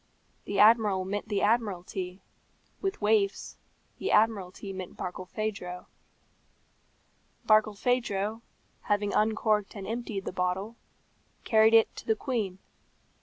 The 0.45 0.57
Admiral 0.57 1.05
meant 1.05 1.29
the 1.29 1.43
Admiralty; 1.43 2.23
with 2.81 3.01
waifs, 3.03 3.57
the 3.99 4.09
Admiralty 4.11 4.73
meant 4.73 4.97
Barkilphedro. 4.97 5.85
Barkilphedro, 7.45 8.41
having 8.89 9.13
uncorked 9.13 9.75
and 9.75 9.85
emptied 9.85 10.25
the 10.25 10.31
bottle, 10.33 10.75
carried 11.43 11.75
it 11.75 11.95
to 11.97 12.07
the 12.07 12.15
queen. 12.15 12.57